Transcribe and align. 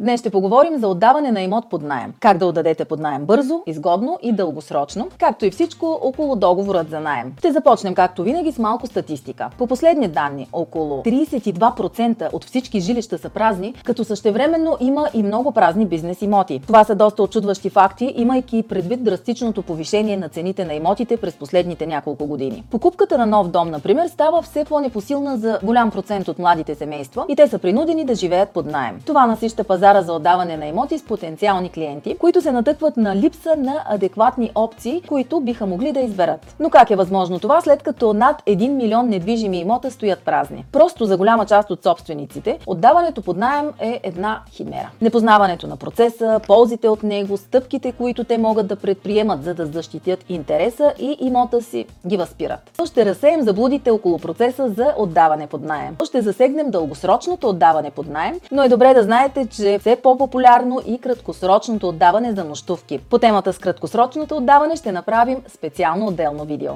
Днес 0.00 0.20
ще 0.20 0.30
поговорим 0.30 0.78
за 0.78 0.88
отдаване 0.88 1.32
на 1.32 1.42
имот 1.42 1.70
под 1.70 1.82
найем. 1.82 2.14
Как 2.20 2.38
да 2.38 2.46
отдадете 2.46 2.84
под 2.84 3.00
найем 3.00 3.26
бързо, 3.26 3.62
изгодно 3.66 4.18
и 4.22 4.32
дългосрочно, 4.32 5.08
както 5.18 5.46
и 5.46 5.50
всичко 5.50 5.98
около 6.02 6.36
договорът 6.36 6.90
за 6.90 7.00
найем. 7.00 7.32
Ще 7.38 7.52
започнем 7.52 7.94
както 7.94 8.22
винаги 8.22 8.52
с 8.52 8.58
малко 8.58 8.86
статистика. 8.86 9.50
По 9.58 9.66
последни 9.66 10.08
данни, 10.08 10.48
около 10.52 11.02
32% 11.02 12.32
от 12.32 12.44
всички 12.44 12.80
жилища 12.80 13.18
са 13.18 13.28
празни, 13.28 13.74
като 13.84 14.04
същевременно 14.04 14.76
има 14.80 15.08
и 15.14 15.22
много 15.22 15.52
празни 15.52 15.86
бизнес 15.86 16.22
имоти. 16.22 16.60
Това 16.66 16.84
са 16.84 16.94
доста 16.94 17.22
очудващи 17.22 17.70
факти, 17.70 18.14
имайки 18.16 18.62
предвид 18.62 19.04
драстичното 19.04 19.62
повишение 19.62 20.16
на 20.16 20.28
цените 20.28 20.64
на 20.64 20.74
имотите 20.74 21.16
през 21.16 21.34
последните 21.34 21.86
няколко 21.86 22.26
години. 22.26 22.64
Покупката 22.70 23.18
на 23.18 23.26
нов 23.26 23.48
дом, 23.48 23.70
например, 23.70 24.08
става 24.08 24.42
все 24.42 24.64
по-непосилна 24.64 25.36
за 25.36 25.58
голям 25.62 25.90
процент 25.90 26.28
от 26.28 26.38
младите 26.38 26.74
семейства 26.74 27.24
и 27.28 27.36
те 27.36 27.48
са 27.48 27.58
принудени 27.58 28.04
да 28.04 28.14
живеят 28.14 28.48
под 28.48 28.66
найем. 28.66 29.00
Това 29.06 29.26
насища 29.26 29.64
пазар 29.64 29.81
пазара 29.82 30.02
за 30.02 30.12
отдаване 30.12 30.56
на 30.56 30.66
имоти 30.66 30.98
с 30.98 31.04
потенциални 31.04 31.70
клиенти, 31.70 32.16
които 32.18 32.40
се 32.40 32.52
натъкват 32.52 32.96
на 32.96 33.16
липса 33.16 33.54
на 33.58 33.84
адекватни 33.88 34.50
опции, 34.54 35.02
които 35.08 35.40
биха 35.40 35.66
могли 35.66 35.92
да 35.92 36.00
изберат. 36.00 36.54
Но 36.60 36.70
как 36.70 36.90
е 36.90 36.96
възможно 36.96 37.38
това, 37.38 37.60
след 37.60 37.82
като 37.82 38.12
над 38.12 38.42
1 38.46 38.68
милион 38.68 39.08
недвижими 39.08 39.58
имота 39.58 39.90
стоят 39.90 40.18
празни? 40.18 40.64
Просто 40.72 41.04
за 41.04 41.16
голяма 41.16 41.46
част 41.46 41.70
от 41.70 41.82
собствениците, 41.82 42.58
отдаването 42.66 43.22
под 43.22 43.36
найем 43.36 43.72
е 43.80 44.00
една 44.02 44.40
химера. 44.50 44.90
Непознаването 45.00 45.66
на 45.66 45.76
процеса, 45.76 46.40
ползите 46.46 46.88
от 46.88 47.02
него, 47.02 47.36
стъпките, 47.36 47.92
които 47.92 48.24
те 48.24 48.38
могат 48.38 48.66
да 48.66 48.76
предприемат, 48.76 49.44
за 49.44 49.54
да 49.54 49.66
защитят 49.66 50.24
интереса 50.28 50.92
и 50.98 51.16
имота 51.20 51.62
си, 51.62 51.86
ги 52.06 52.16
възпират. 52.16 52.70
Ще 52.84 53.06
разсеем 53.06 53.42
заблудите 53.42 53.90
около 53.90 54.18
процеса 54.18 54.68
за 54.68 54.94
отдаване 54.98 55.46
под 55.46 55.62
найем. 55.62 55.96
Ще 56.04 56.22
засегнем 56.22 56.70
дългосрочното 56.70 57.48
отдаване 57.48 57.90
под 57.90 58.06
найем, 58.06 58.40
но 58.52 58.62
е 58.62 58.68
добре 58.68 58.94
да 58.94 59.02
знаете, 59.02 59.46
че 59.46 59.71
е 59.74 59.78
все 59.78 59.96
по-популярно 59.96 60.80
и 60.86 60.98
краткосрочното 60.98 61.88
отдаване 61.88 62.32
за 62.32 62.44
нощувки. 62.44 62.98
По 62.98 63.18
темата 63.18 63.52
с 63.52 63.58
краткосрочното 63.58 64.36
отдаване 64.36 64.76
ще 64.76 64.92
направим 64.92 65.42
специално 65.48 66.06
отделно 66.06 66.44
видео. 66.44 66.72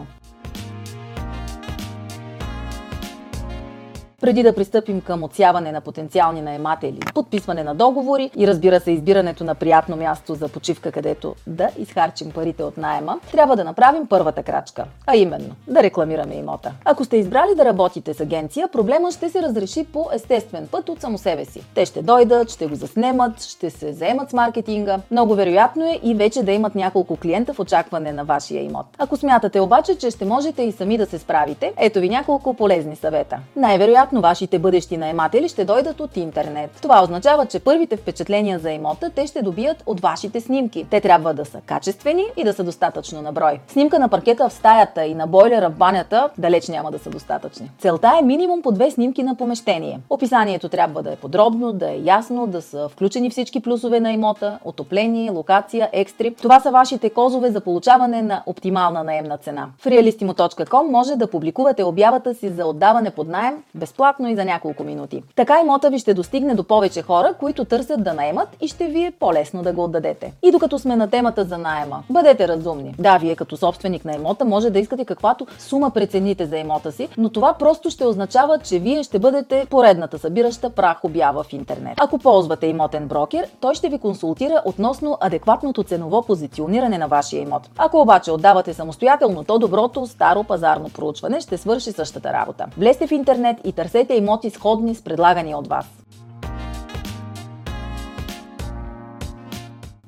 Преди 4.20 4.42
да 4.42 4.55
пристъпим 4.55 5.00
към 5.00 5.22
отсяване 5.22 5.72
на 5.72 5.81
потенциални 5.81 6.42
наематели, 6.42 6.98
подписване 7.14 7.64
на 7.64 7.75
договори 7.75 8.31
и 8.36 8.47
разбира 8.47 8.81
се 8.81 8.91
избирането 8.91 9.45
на 9.45 9.55
приятно 9.55 9.97
място 9.97 10.34
за 10.34 10.48
почивка, 10.48 10.92
където 10.92 11.34
да 11.47 11.69
изхарчим 11.78 12.31
парите 12.31 12.62
от 12.62 12.77
найема, 12.77 13.19
трябва 13.33 13.56
да 13.56 13.64
направим 13.64 14.06
първата 14.06 14.42
крачка, 14.42 14.84
а 15.06 15.17
именно 15.17 15.55
да 15.67 15.83
рекламираме 15.83 16.34
имота. 16.34 16.72
Ако 16.84 17.05
сте 17.05 17.17
избрали 17.17 17.55
да 17.56 17.64
работите 17.64 18.14
с 18.14 18.20
агенция, 18.20 18.69
проблема 18.69 19.11
ще 19.11 19.31
се 19.31 19.42
разреши 19.42 19.84
по 19.84 20.09
естествен 20.12 20.69
път 20.70 20.89
от 20.89 21.00
само 21.00 21.19
себе 21.19 21.44
си. 21.44 21.62
Те 21.75 21.87
ще 21.87 22.03
дойдат, 22.03 22.50
ще 22.50 22.67
го 22.67 22.75
заснемат, 22.75 23.42
ще 23.42 23.70
се 23.70 23.92
заемат 23.92 24.31
с 24.31 24.33
маркетинга. 24.33 25.00
Много 25.11 25.34
вероятно 25.34 25.84
е 25.84 26.00
и 26.03 26.14
вече 26.14 26.42
да 26.42 26.53
имат 26.53 26.75
няколко 26.75 27.17
клиента 27.17 27.55
в 27.55 27.61
очакване 27.61 28.12
на 28.12 28.25
вашия 28.25 28.62
имот. 28.62 28.87
Ако 28.98 29.17
смятате 29.17 29.61
обаче, 29.61 29.98
че 29.98 30.11
ще 30.11 30.25
можете 30.25 30.62
и 30.62 30.72
сами 30.72 30.98
да 30.98 31.06
се 31.06 31.19
справите, 31.19 31.72
ето 31.77 32.00
ви 32.00 32.09
няколко 32.09 32.55
полезни 32.55 32.97
съвета. 32.97 33.39
Най-вероятно 33.56 34.05
вероятно 34.06 34.20
вашите 34.20 34.58
бъдещи 34.58 34.96
наематели 34.96 35.48
ще 35.48 35.64
дойдат 35.64 36.00
от 36.00 36.16
интернет. 36.16 36.70
Това 36.82 37.02
означава, 37.02 37.46
че 37.46 37.60
първите 37.60 37.96
впечатления 37.96 38.58
за 38.58 38.70
имота 38.70 39.10
те 39.10 39.26
ще 39.26 39.42
добият 39.42 39.82
от 39.86 40.00
вашите 40.00 40.40
снимки. 40.40 40.86
Те 40.90 41.00
трябва 41.00 41.34
да 41.34 41.44
са 41.44 41.60
качествени 41.66 42.24
и 42.36 42.44
да 42.44 42.52
са 42.52 42.64
достатъчно 42.64 43.22
на 43.22 43.32
брой. 43.32 43.60
Снимка 43.68 43.98
на 43.98 44.08
паркета 44.08 44.48
в 44.48 44.52
стаята 44.52 45.04
и 45.04 45.14
на 45.14 45.26
бойлера 45.26 45.70
в 45.70 45.78
банята 45.78 46.28
далеч 46.38 46.68
няма 46.68 46.90
да 46.90 46.98
са 46.98 47.10
достатъчни. 47.10 47.70
Целта 47.78 48.12
е 48.20 48.24
минимум 48.24 48.62
по 48.62 48.72
две 48.72 48.90
снимки 48.90 49.22
на 49.22 49.34
помещение. 49.34 50.00
Описанието 50.10 50.68
трябва 50.68 51.02
да 51.02 51.12
е 51.12 51.16
подробно, 51.16 51.72
да 51.72 51.91
е 51.91 51.98
ясно, 52.04 52.47
да 52.47 52.62
са 52.62 52.88
включени 52.88 53.31
всички 53.31 53.60
плюсове 53.60 54.00
на 54.00 54.12
имота, 54.12 54.58
отопление, 54.64 55.31
локация, 55.31 55.91
екстри. 55.92 56.34
Това 56.34 56.60
са 56.60 56.70
вашите 56.70 57.10
козове 57.10 57.50
за 57.50 57.60
получаване 57.60 58.22
на 58.22 58.42
оптимална 58.47 59.04
наемна 59.04 59.38
цена. 59.38 59.69
В 59.78 59.84
realistimo.com 59.84 60.91
може 60.91 61.16
да 61.16 61.31
публикувате 61.31 61.84
обявата 61.84 62.34
си 62.34 62.48
за 62.48 62.66
отдаване 62.66 63.10
под 63.10 63.28
найем 63.28 63.62
безплатно 63.75 63.95
безплатно 63.96 64.28
и 64.28 64.34
за 64.34 64.44
няколко 64.44 64.84
минути. 64.84 65.22
Така 65.36 65.60
имота 65.60 65.90
ви 65.90 65.98
ще 65.98 66.14
достигне 66.14 66.54
до 66.54 66.64
повече 66.64 67.02
хора, 67.02 67.34
които 67.40 67.64
търсят 67.64 68.04
да 68.04 68.14
наемат 68.14 68.48
и 68.60 68.68
ще 68.68 68.86
ви 68.86 69.04
е 69.04 69.10
по-лесно 69.10 69.62
да 69.62 69.72
го 69.72 69.84
отдадете. 69.84 70.32
И 70.42 70.50
докато 70.50 70.78
сме 70.78 70.96
на 70.96 71.10
темата 71.10 71.44
за 71.44 71.58
найема, 71.58 72.02
бъдете 72.10 72.48
разумни. 72.48 72.94
Да, 72.98 73.18
вие 73.18 73.36
като 73.36 73.56
собственик 73.56 74.04
на 74.04 74.14
имота 74.14 74.44
може 74.44 74.70
да 74.70 74.78
искате 74.78 75.04
каквато 75.04 75.46
сума 75.58 75.90
прецените 75.90 76.46
за 76.46 76.58
имота 76.58 76.92
си, 76.92 77.08
но 77.18 77.28
това 77.28 77.54
просто 77.54 77.90
ще 77.90 78.06
означава, 78.06 78.58
че 78.58 78.78
вие 78.78 79.02
ще 79.02 79.18
бъдете 79.18 79.66
поредната 79.70 80.18
събираща 80.18 80.70
прах 80.70 81.04
обява 81.04 81.42
в 81.42 81.52
интернет. 81.52 81.94
Ако 82.00 82.18
ползвате 82.18 82.66
имотен 82.66 83.08
брокер, 83.08 83.48
той 83.60 83.74
ще 83.74 83.88
ви 83.88 83.98
консултира 83.98 84.62
относно 84.64 85.18
адекватното 85.20 85.82
ценово 85.82 86.22
позициониране 86.22 86.98
на 86.98 87.08
вашия 87.08 87.42
имот. 87.42 87.70
Ако 87.78 88.00
обаче 88.00 88.30
отдавате 88.30 88.74
самостоятелно, 88.74 89.44
то 89.44 89.58
доброто 89.58 90.06
старо 90.06 90.44
пазарно 90.44 90.88
проучване 90.88 91.40
ще 91.40 91.58
свърши 91.58 91.92
същата 91.92 92.32
работа. 92.32 92.66
Влезте 92.78 93.06
в 93.06 93.12
интернет 93.12 93.56
и 93.64 93.72
търсете 93.72 93.85
търсете 93.86 94.14
имоти 94.14 94.50
сходни 94.50 94.94
с 94.94 95.02
предлагания 95.02 95.58
от 95.58 95.66
вас. 95.66 95.86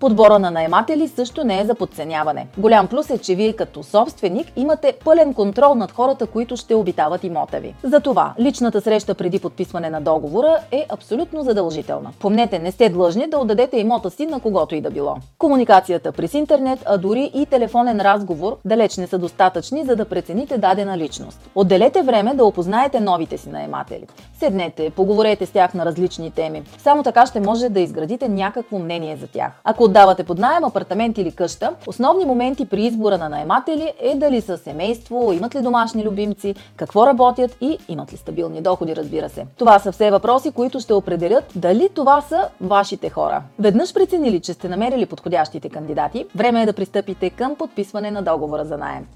Подбора 0.00 0.38
на 0.38 0.50
наематели 0.50 1.08
също 1.08 1.44
не 1.44 1.60
е 1.60 1.64
за 1.64 1.74
подценяване. 1.74 2.46
Голям 2.58 2.86
плюс 2.86 3.10
е, 3.10 3.18
че 3.18 3.34
вие 3.34 3.52
като 3.52 3.82
собственик 3.82 4.52
имате 4.56 4.92
пълен 5.04 5.34
контрол 5.34 5.74
над 5.74 5.92
хората, 5.92 6.26
които 6.26 6.56
ще 6.56 6.74
обитават 6.74 7.24
имота 7.24 7.60
ви. 7.60 7.74
Затова 7.82 8.34
личната 8.40 8.80
среща 8.80 9.14
преди 9.14 9.38
подписване 9.38 9.90
на 9.90 10.00
договора 10.00 10.56
е 10.72 10.86
абсолютно 10.88 11.42
задължителна. 11.42 12.10
Помнете, 12.20 12.58
не 12.58 12.72
сте 12.72 12.88
длъжни 12.88 13.26
да 13.26 13.38
отдадете 13.38 13.78
имота 13.78 14.10
си 14.10 14.26
на 14.26 14.40
когото 14.40 14.74
и 14.74 14.80
да 14.80 14.90
било. 14.90 15.16
Комуникацията 15.38 16.12
през 16.12 16.34
интернет, 16.34 16.78
а 16.86 16.98
дори 16.98 17.30
и 17.34 17.46
телефонен 17.46 18.00
разговор 18.00 18.56
далеч 18.64 18.96
не 18.96 19.06
са 19.06 19.18
достатъчни, 19.18 19.84
за 19.84 19.96
да 19.96 20.04
прецените 20.04 20.58
дадена 20.58 20.98
личност. 20.98 21.50
Отделете 21.54 22.02
време 22.02 22.34
да 22.34 22.44
опознаете 22.44 23.00
новите 23.00 23.38
си 23.38 23.48
наематели. 23.48 24.06
Седнете, 24.38 24.90
поговорете 24.90 25.46
с 25.46 25.50
тях 25.50 25.74
на 25.74 25.86
различни 25.86 26.30
теми. 26.30 26.62
Само 26.78 27.02
така 27.02 27.26
ще 27.26 27.40
може 27.40 27.68
да 27.68 27.80
изградите 27.80 28.28
някакво 28.28 28.78
мнение 28.78 29.16
за 29.16 29.26
тях. 29.26 29.52
Ако 29.64 29.87
отдавате 29.88 30.24
под 30.24 30.38
найем 30.38 30.64
апартамент 30.64 31.18
или 31.18 31.32
къща, 31.32 31.72
основни 31.86 32.24
моменти 32.24 32.64
при 32.64 32.84
избора 32.84 33.18
на 33.18 33.28
наематели 33.28 33.92
е 34.00 34.14
дали 34.14 34.40
са 34.40 34.58
семейство, 34.58 35.32
имат 35.32 35.54
ли 35.54 35.62
домашни 35.62 36.04
любимци, 36.04 36.54
какво 36.76 37.06
работят 37.06 37.56
и 37.60 37.78
имат 37.88 38.12
ли 38.12 38.16
стабилни 38.16 38.60
доходи, 38.60 38.96
разбира 38.96 39.28
се. 39.28 39.46
Това 39.56 39.78
са 39.78 39.92
все 39.92 40.10
въпроси, 40.10 40.50
които 40.50 40.80
ще 40.80 40.92
определят 40.92 41.44
дали 41.56 41.88
това 41.94 42.20
са 42.20 42.48
вашите 42.60 43.10
хора. 43.10 43.42
Веднъж 43.58 43.94
преценили, 43.94 44.40
че 44.40 44.52
сте 44.52 44.68
намерили 44.68 45.06
подходящите 45.06 45.68
кандидати, 45.68 46.26
време 46.34 46.62
е 46.62 46.66
да 46.66 46.72
пристъпите 46.72 47.30
към 47.30 47.56
подписване 47.56 48.10
на 48.10 48.22
договора 48.22 48.64
за 48.64 48.78
найем. 48.78 49.06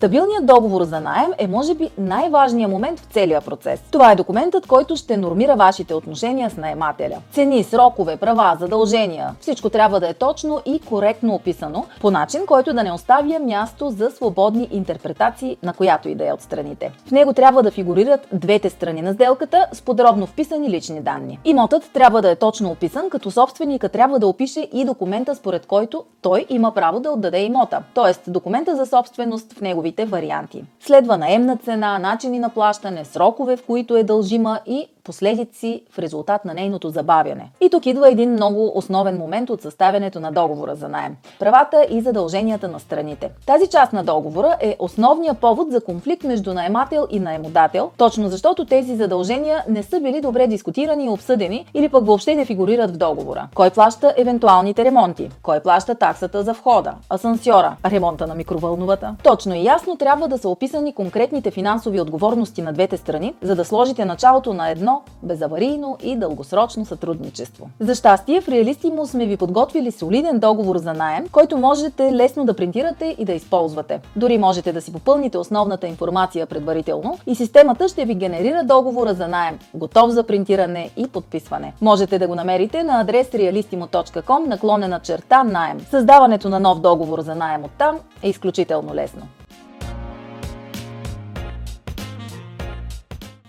Стабилният 0.00 0.46
договор 0.46 0.82
за 0.84 1.00
найем 1.00 1.32
е 1.38 1.46
може 1.46 1.74
би 1.74 1.90
най-важният 1.98 2.70
момент 2.70 3.00
в 3.00 3.12
целия 3.12 3.40
процес. 3.40 3.80
Това 3.90 4.12
е 4.12 4.16
документът, 4.16 4.66
който 4.66 4.96
ще 4.96 5.16
нормира 5.16 5.56
вашите 5.56 5.94
отношения 5.94 6.50
с 6.50 6.56
наемателя. 6.56 7.16
Цени, 7.32 7.64
срокове, 7.64 8.16
права, 8.16 8.56
задължения. 8.60 9.34
Всичко 9.40 9.70
трябва 9.70 10.00
да 10.00 10.08
е 10.08 10.14
точно 10.14 10.60
и 10.66 10.78
коректно 10.78 11.34
описано, 11.34 11.86
по 12.00 12.10
начин, 12.10 12.46
който 12.46 12.72
да 12.72 12.82
не 12.82 12.92
оставя 12.92 13.38
място 13.38 13.90
за 13.90 14.10
свободни 14.10 14.68
интерпретации 14.70 15.56
на 15.62 15.72
която 15.72 16.08
и 16.08 16.14
да 16.14 16.28
е 16.28 16.32
от 16.32 16.42
страните. 16.42 16.92
В 17.06 17.10
него 17.10 17.32
трябва 17.32 17.62
да 17.62 17.70
фигурират 17.70 18.28
двете 18.32 18.70
страни 18.70 19.02
на 19.02 19.12
сделката 19.12 19.66
с 19.72 19.82
подробно 19.82 20.26
вписани 20.26 20.70
лични 20.70 21.00
данни. 21.00 21.38
Имотът 21.44 21.90
трябва 21.92 22.22
да 22.22 22.30
е 22.30 22.36
точно 22.36 22.70
описан, 22.70 23.10
като 23.10 23.30
собственика 23.30 23.88
трябва 23.88 24.18
да 24.18 24.26
опише 24.26 24.68
и 24.72 24.84
документа, 24.84 25.34
според 25.34 25.66
който 25.66 26.04
той 26.22 26.46
има 26.48 26.74
право 26.74 27.00
да 27.00 27.10
отдаде 27.10 27.38
имота. 27.38 27.82
Тоест 27.94 28.20
документа 28.26 28.76
за 28.76 28.86
собственост 28.86 29.52
в 29.52 29.60
негови 29.60 29.89
неговите 29.90 30.04
варианти. 30.04 30.64
Следва 30.80 31.18
наемна 31.18 31.56
цена, 31.56 31.98
начини 31.98 32.38
на 32.38 32.48
плащане, 32.48 33.04
срокове, 33.04 33.56
в 33.56 33.64
които 33.66 33.96
е 33.96 34.02
дължима 34.02 34.60
и 34.66 34.88
последици 35.04 35.82
в 35.90 35.98
резултат 35.98 36.44
на 36.44 36.54
нейното 36.54 36.90
забавяне. 36.90 37.50
И 37.60 37.70
тук 37.70 37.86
идва 37.86 38.10
един 38.10 38.32
много 38.32 38.72
основен 38.74 39.18
момент 39.18 39.50
от 39.50 39.62
съставянето 39.62 40.20
на 40.20 40.32
договора 40.32 40.74
за 40.74 40.88
найем. 40.88 41.16
Правата 41.38 41.86
и 41.90 42.00
задълженията 42.00 42.68
на 42.68 42.80
страните. 42.80 43.30
Тази 43.46 43.66
част 43.66 43.92
на 43.92 44.04
договора 44.04 44.56
е 44.60 44.76
основният 44.78 45.38
повод 45.38 45.70
за 45.70 45.80
конфликт 45.80 46.24
между 46.24 46.54
наемател 46.54 47.06
и 47.10 47.20
наемодател, 47.20 47.90
точно 47.96 48.28
защото 48.28 48.64
тези 48.64 48.96
задължения 48.96 49.64
не 49.68 49.82
са 49.82 50.00
били 50.00 50.20
добре 50.20 50.46
дискутирани 50.46 51.04
и 51.04 51.08
обсъдени 51.08 51.66
или 51.74 51.88
пък 51.88 52.06
въобще 52.06 52.34
не 52.34 52.44
фигурират 52.44 52.90
в 52.90 52.98
договора. 52.98 53.48
Кой 53.54 53.70
плаща 53.70 54.14
евентуалните 54.16 54.84
ремонти? 54.84 55.30
Кой 55.42 55.60
плаща 55.60 55.94
таксата 55.94 56.42
за 56.42 56.52
входа? 56.52 56.94
Асансьора? 57.08 57.76
Ремонта 57.86 58.26
на 58.26 58.34
микровълновата? 58.34 59.16
Точно 59.22 59.54
и 59.54 59.64
ясно 59.64 59.79
Ясно 59.80 59.96
трябва 59.96 60.28
да 60.28 60.38
са 60.38 60.48
описани 60.48 60.92
конкретните 60.92 61.50
финансови 61.50 62.00
отговорности 62.00 62.62
на 62.62 62.72
двете 62.72 62.96
страни, 62.96 63.34
за 63.42 63.56
да 63.56 63.64
сложите 63.64 64.04
началото 64.04 64.54
на 64.54 64.70
едно 64.70 65.02
безаварийно 65.22 65.96
и 66.02 66.16
дългосрочно 66.16 66.84
сътрудничество. 66.84 67.70
За 67.80 67.94
щастие, 67.94 68.40
в 68.40 68.48
Реалистимо 68.48 69.06
сме 69.06 69.26
ви 69.26 69.36
подготвили 69.36 69.90
солиден 69.92 70.38
договор 70.38 70.78
за 70.78 70.92
найем, 70.92 71.28
който 71.32 71.58
можете 71.58 72.12
лесно 72.12 72.44
да 72.44 72.54
принтирате 72.54 73.16
и 73.18 73.24
да 73.24 73.32
използвате. 73.32 74.00
Дори 74.16 74.38
можете 74.38 74.72
да 74.72 74.80
си 74.80 74.92
попълните 74.92 75.38
основната 75.38 75.86
информация 75.86 76.46
предварително 76.46 77.18
и 77.26 77.34
системата 77.34 77.88
ще 77.88 78.04
ви 78.04 78.14
генерира 78.14 78.64
договора 78.64 79.14
за 79.14 79.28
найем, 79.28 79.58
готов 79.74 80.10
за 80.10 80.24
принтиране 80.24 80.90
и 80.96 81.08
подписване. 81.08 81.72
Можете 81.80 82.18
да 82.18 82.28
го 82.28 82.34
намерите 82.34 82.82
на 82.82 83.00
адрес 83.00 83.30
realistimo.com 83.30 84.46
наклонена 84.46 85.00
черта 85.00 85.44
найем. 85.44 85.80
Създаването 85.90 86.48
на 86.48 86.60
нов 86.60 86.80
договор 86.80 87.20
за 87.20 87.34
найем 87.34 87.64
от 87.64 87.70
там 87.78 87.98
е 88.22 88.28
изключително 88.28 88.94
лесно. 88.94 89.22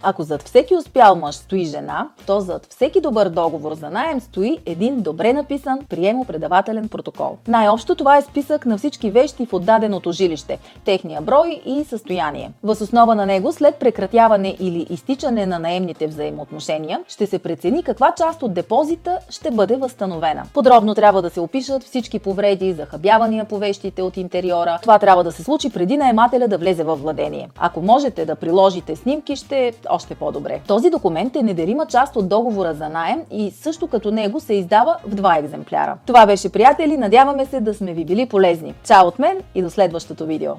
Ако 0.03 0.23
зад 0.23 0.41
всеки 0.43 0.75
успял 0.75 1.15
мъж 1.15 1.35
стои 1.35 1.65
жена, 1.65 2.07
то 2.25 2.39
зад 2.39 2.67
всеки 2.69 3.01
добър 3.01 3.29
договор 3.29 3.73
за 3.73 3.89
найем 3.89 4.21
стои 4.21 4.57
един 4.65 5.01
добре 5.01 5.33
написан 5.33 5.79
приемо-предавателен 5.89 6.89
протокол. 6.89 7.37
Най-общо 7.47 7.95
това 7.95 8.17
е 8.17 8.21
списък 8.21 8.65
на 8.65 8.77
всички 8.77 9.11
вещи 9.11 9.45
в 9.45 9.53
отдаденото 9.53 10.11
жилище, 10.11 10.59
техния 10.85 11.21
брой 11.21 11.61
и 11.65 11.83
състояние. 11.83 12.51
Въз 12.63 12.81
основа 12.81 13.15
на 13.15 13.25
него, 13.25 13.51
след 13.51 13.75
прекратяване 13.75 14.55
или 14.59 14.87
изтичане 14.89 15.45
на 15.45 15.59
наемните 15.59 16.07
взаимоотношения, 16.07 16.99
ще 17.07 17.27
се 17.27 17.39
прецени 17.39 17.83
каква 17.83 18.13
част 18.17 18.43
от 18.43 18.53
депозита 18.53 19.19
ще 19.29 19.51
бъде 19.51 19.75
възстановена. 19.75 20.43
Подробно 20.53 20.95
трябва 20.95 21.21
да 21.21 21.29
се 21.29 21.39
опишат 21.39 21.83
всички 21.83 22.19
повреди, 22.19 22.73
захабявания 22.73 23.45
по 23.45 23.57
вещите 23.57 24.01
от 24.01 24.17
интериора. 24.17 24.79
Това 24.81 24.99
трябва 24.99 25.23
да 25.23 25.31
се 25.31 25.43
случи 25.43 25.69
преди 25.69 25.97
наемателя 25.97 26.47
да 26.47 26.57
влезе 26.57 26.83
във 26.83 27.01
владение. 27.01 27.49
Ако 27.57 27.81
можете 27.81 28.25
да 28.25 28.35
приложите 28.35 28.95
снимки, 28.95 29.35
ще 29.35 29.73
още 29.91 30.15
по-добре. 30.15 30.61
Този 30.67 30.89
документ 30.89 31.35
е 31.35 31.43
неделима 31.43 31.85
част 31.85 32.15
от 32.15 32.29
договора 32.29 32.73
за 32.73 32.89
найем 32.89 33.21
и 33.31 33.51
също 33.51 33.87
като 33.87 34.11
него 34.11 34.39
се 34.39 34.53
издава 34.53 34.97
в 35.07 35.15
два 35.15 35.37
екземпляра. 35.37 35.97
Това 36.05 36.25
беше, 36.25 36.51
приятели, 36.51 36.97
надяваме 36.97 37.45
се 37.45 37.59
да 37.59 37.73
сме 37.73 37.93
ви 37.93 38.05
били 38.05 38.25
полезни. 38.25 38.73
Чао 38.83 39.07
от 39.07 39.19
мен 39.19 39.37
и 39.55 39.61
до 39.61 39.69
следващото 39.69 40.25
видео! 40.25 40.53